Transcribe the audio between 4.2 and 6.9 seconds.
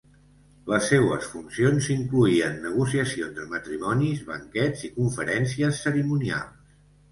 banquets i conferències cerimonials.